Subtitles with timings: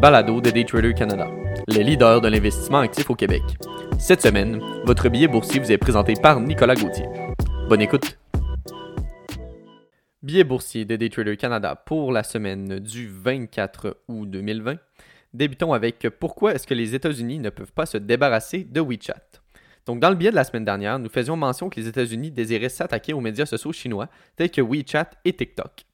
[0.00, 1.28] balado de Daytrader Canada,
[1.68, 3.42] le leader de l'investissement actif au Québec.
[3.98, 7.04] Cette semaine, votre billet boursier vous est présenté par Nicolas Gauthier.
[7.68, 8.18] Bonne écoute!
[10.22, 14.76] Billet boursier de Daytrader Canada pour la semaine du 24 août 2020.
[15.34, 19.20] Débutons avec pourquoi est-ce que les États-Unis ne peuvent pas se débarrasser de WeChat?
[19.84, 22.70] Donc, dans le billet de la semaine dernière, nous faisions mention que les États-Unis désiraient
[22.70, 25.84] s'attaquer aux médias sociaux chinois tels que WeChat et TikTok.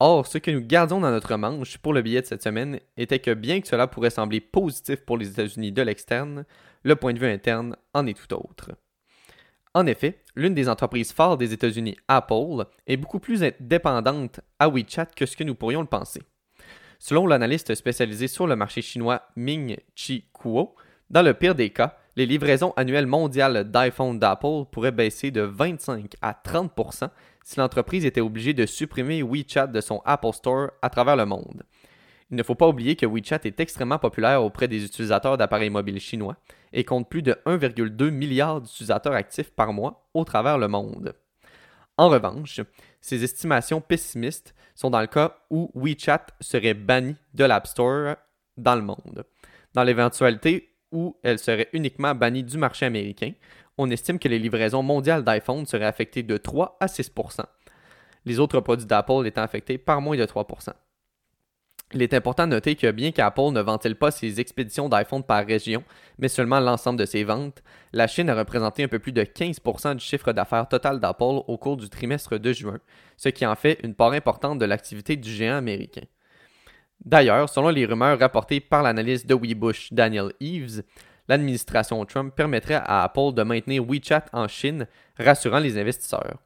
[0.00, 3.18] Or, ce que nous gardions dans notre manche pour le billet de cette semaine était
[3.18, 6.44] que bien que cela pourrait sembler positif pour les États-Unis de l'externe,
[6.84, 8.70] le point de vue interne en est tout autre.
[9.74, 15.06] En effet, l'une des entreprises phares des États-Unis, Apple, est beaucoup plus dépendante à WeChat
[15.16, 16.22] que ce que nous pourrions le penser.
[17.00, 20.76] Selon l'analyste spécialisé sur le marché chinois Ming Chi Kuo,
[21.10, 26.14] dans le pire des cas, les livraisons annuelles mondiales d'iPhone d'Apple pourraient baisser de 25
[26.22, 26.72] à 30
[27.48, 31.62] si l'entreprise était obligée de supprimer WeChat de son Apple Store à travers le monde.
[32.30, 35.98] Il ne faut pas oublier que WeChat est extrêmement populaire auprès des utilisateurs d'appareils mobiles
[35.98, 36.36] chinois
[36.74, 41.14] et compte plus de 1,2 milliard d'utilisateurs actifs par mois au travers le monde.
[41.96, 42.60] En revanche,
[43.00, 48.16] ces estimations pessimistes sont dans le cas où WeChat serait banni de l'App Store
[48.58, 49.24] dans le monde.
[49.72, 53.32] Dans l'éventualité où elle serait uniquement bannie du marché américain,
[53.78, 57.40] on estime que les livraisons mondiales d'iPhone seraient affectées de 3 à 6%
[58.24, 60.72] les autres produits d'Apple étant affectés par moins de 3%
[61.94, 65.46] il est important de noter que bien qu'Apple ne ventile pas ses expéditions d'iPhone par
[65.46, 65.82] région,
[66.18, 67.62] mais seulement l'ensemble de ses ventes,
[67.94, 71.56] la Chine a représenté un peu plus de 15% du chiffre d'affaires total d'Apple au
[71.56, 72.78] cours du trimestre de juin,
[73.16, 76.04] ce qui en fait une part importante de l'activité du géant américain.
[77.02, 80.82] D'ailleurs, selon les rumeurs rapportées par l'analyste de WeBush Daniel Eves,
[81.28, 84.86] l'administration Trump permettrait à Apple de maintenir WeChat en Chine,
[85.18, 86.38] rassurant les investisseurs.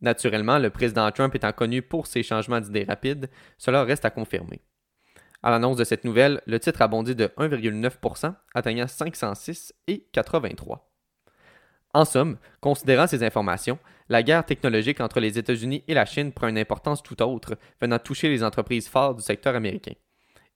[0.00, 4.60] Naturellement, le président Trump étant connu pour ses changements d'idées rapides, cela reste à confirmer.
[5.42, 10.90] À l'annonce de cette nouvelle, le titre a bondi de 1,9%, atteignant 506 et 83.
[11.94, 16.48] En somme, considérant ces informations, la guerre technologique entre les États-Unis et la Chine prend
[16.48, 19.94] une importance tout autre, venant toucher les entreprises phares du secteur américain.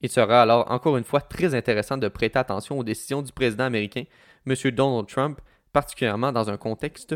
[0.03, 3.65] Il sera alors encore une fois très intéressant de prêter attention aux décisions du président
[3.65, 4.05] américain,
[4.47, 4.55] M.
[4.73, 5.41] Donald Trump,
[5.73, 7.15] particulièrement dans un contexte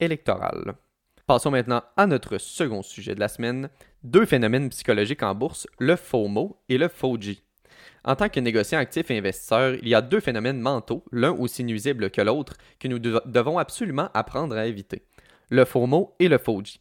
[0.00, 0.74] électoral.
[1.26, 3.68] Passons maintenant à notre second sujet de la semaine,
[4.04, 7.42] deux phénomènes psychologiques en bourse, le FOMO et le FOGI.
[8.04, 11.64] En tant que négociant actif et investisseur, il y a deux phénomènes mentaux, l'un aussi
[11.64, 15.02] nuisible que l'autre, que nous devons absolument apprendre à éviter.
[15.50, 16.80] Le FOMO et le FOGI.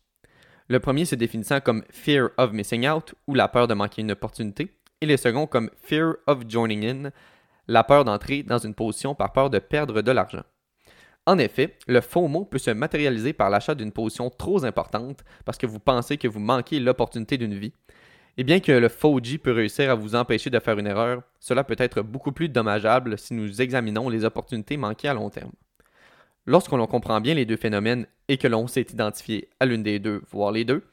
[0.67, 4.11] Le premier se définissant comme Fear of Missing Out ou la peur de manquer une
[4.11, 7.11] opportunité, et le second comme Fear of Joining In,
[7.67, 10.43] la peur d'entrer dans une position par peur de perdre de l'argent.
[11.25, 15.65] En effet, le FOMO peut se matérialiser par l'achat d'une position trop importante parce que
[15.65, 17.73] vous pensez que vous manquez l'opportunité d'une vie.
[18.37, 21.63] Et bien que le FOGI peut réussir à vous empêcher de faire une erreur, cela
[21.63, 25.53] peut être beaucoup plus dommageable si nous examinons les opportunités manquées à long terme.
[26.45, 30.21] Lorsqu'on comprend bien les deux phénomènes et que l'on s'est identifié à l'une des deux,
[30.29, 30.83] voire les deux,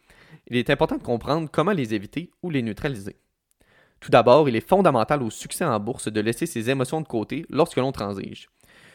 [0.46, 3.16] il est important de comprendre comment les éviter ou les neutraliser.
[4.02, 7.46] Tout d'abord, il est fondamental au succès en bourse de laisser ses émotions de côté
[7.48, 8.50] lorsque l'on transige.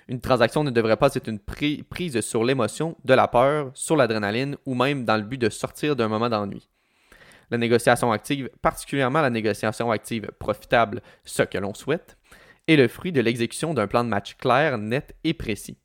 [0.09, 4.57] Une transaction ne devrait pas être une prise sur l'émotion, de la peur, sur l'adrénaline
[4.65, 6.67] ou même dans le but de sortir d'un moment d'ennui.
[7.49, 12.17] La négociation active, particulièrement la négociation active profitable, ce que l'on souhaite,
[12.67, 15.77] est le fruit de l'exécution d'un plan de match clair, net et précis.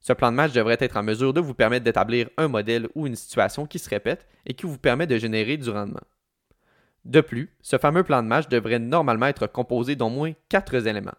[0.00, 3.06] Ce plan de match devrait être en mesure de vous permettre d'établir un modèle ou
[3.06, 6.00] une situation qui se répète et qui vous permet de générer du rendement.
[7.04, 11.14] De plus, ce fameux plan de match devrait normalement être composé d'au moins quatre éléments.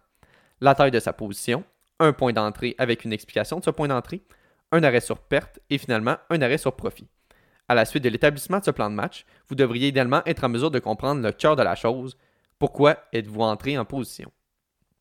[0.59, 1.63] La taille de sa position,
[1.99, 4.21] un point d'entrée avec une explication de ce point d'entrée,
[4.71, 7.07] un arrêt sur perte et finalement un arrêt sur profit.
[7.67, 10.49] À la suite de l'établissement de ce plan de match, vous devriez également être en
[10.49, 12.17] mesure de comprendre le cœur de la chose.
[12.59, 14.31] Pourquoi êtes-vous entré en position?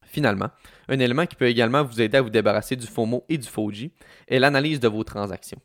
[0.05, 0.51] Finalement,
[0.89, 3.93] un élément qui peut également vous aider à vous débarrasser du FOMO et du FOGI
[4.27, 5.61] est l'analyse de vos transactions.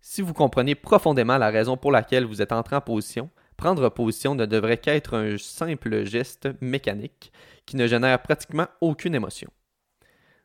[0.00, 3.30] Si vous comprenez profondément la raison pour laquelle vous êtes entré en position,
[3.62, 7.30] prendre position ne devrait qu'être un simple geste mécanique
[7.64, 9.48] qui ne génère pratiquement aucune émotion.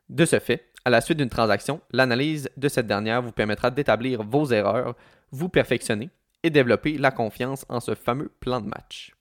[0.08, 4.22] De ce fait, à la suite d'une transaction, l'analyse de cette dernière vous permettra d'établir
[4.22, 4.94] vos erreurs,
[5.32, 6.10] vous perfectionner
[6.44, 9.12] et développer la confiance en ce fameux plan de match.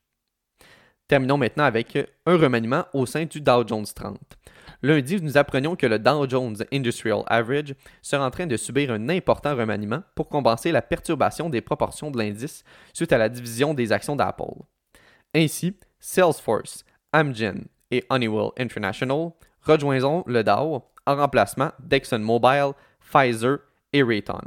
[1.07, 1.97] Terminons maintenant avec
[2.27, 4.36] un remaniement au sein du Dow Jones 30.
[4.83, 9.09] Lundi, nous apprenions que le Dow Jones Industrial Average serait en train de subir un
[9.09, 12.63] important remaniement pour compenser la perturbation des proportions de l'indice
[12.93, 14.43] suite à la division des actions d'Apple.
[15.33, 19.31] Ainsi, Salesforce, Amgen et Honeywell International
[19.67, 22.71] Rejoignons le Dow en remplacement d'ExxonMobil,
[23.01, 23.57] Pfizer
[23.91, 24.41] et Raytheon.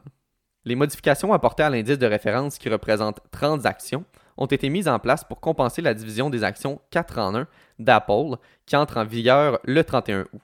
[0.64, 4.04] Les modifications apportées à l'indice de référence qui représente 30 actions
[4.40, 7.46] ont été mises en place pour compenser la division des actions 4 en 1
[7.78, 10.40] d'Apple qui entre en vigueur le 31 août.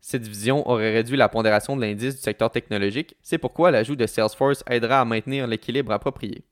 [0.00, 4.06] Cette division aurait réduit la pondération de l'indice du secteur technologique, c'est pourquoi l'ajout de
[4.06, 6.44] Salesforce aidera à maintenir l'équilibre approprié.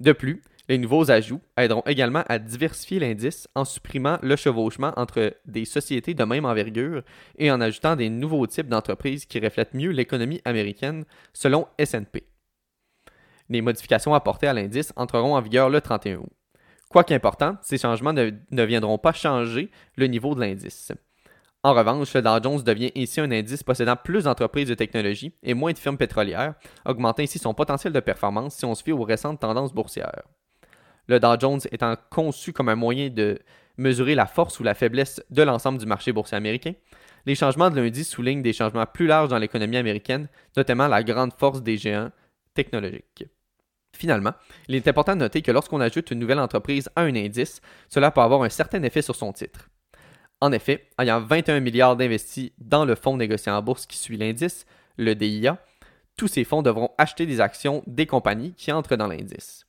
[0.00, 5.34] De plus, les nouveaux ajouts aideront également à diversifier l'indice en supprimant le chevauchement entre
[5.46, 7.02] des sociétés de même envergure
[7.38, 12.26] et en ajoutant des nouveaux types d'entreprises qui reflètent mieux l'économie américaine selon SP.
[13.48, 16.30] Les modifications apportées à l'indice entreront en vigueur le 31 août.
[16.88, 20.92] Quoi qu'important, ces changements ne, viendront pas changer le niveau de l'indice.
[21.62, 25.52] En revanche, le Dow Jones devient ici un indice possédant plus d'entreprises de technologie et
[25.54, 26.54] moins de firmes pétrolières,
[26.84, 30.22] augmentant ainsi son potentiel de performance si on se fie aux récentes tendances boursières.
[31.08, 33.38] Le Dow Jones étant conçu comme un moyen de
[33.78, 36.72] mesurer la force ou la faiblesse de l'ensemble du marché boursier américain,
[37.26, 41.32] les changements de lundi soulignent des changements plus larges dans l'économie américaine, notamment la grande
[41.32, 42.10] force des géants
[42.54, 43.24] technologiques.
[43.96, 44.32] Finalement,
[44.68, 48.10] il est important de noter que lorsqu'on ajoute une nouvelle entreprise à un indice, cela
[48.10, 49.70] peut avoir un certain effet sur son titre.
[50.42, 54.66] En effet, ayant 21 milliards d'investis dans le fonds négocié en bourse qui suit l'indice,
[54.98, 55.58] le DIA,
[56.16, 59.66] tous ces fonds devront acheter des actions des compagnies qui entrent dans l'indice.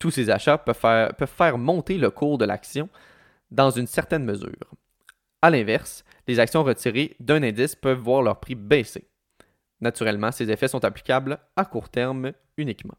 [0.00, 2.88] Tous ces achats peuvent faire, monter le cours de l'action
[3.52, 4.74] dans une certaine mesure.
[5.42, 9.08] A l'inverse, les actions retirées d'un indice peuvent voir leur prix baisser.
[9.80, 12.96] Naturellement, ces effets sont applicables à court terme uniquement.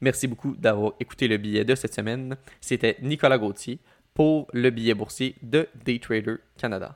[0.00, 2.36] Merci beaucoup d'avoir écouté le billet de cette semaine.
[2.60, 3.78] C'était Nicolas Gauthier
[4.14, 6.94] pour le billet boursier de Daytrader Canada.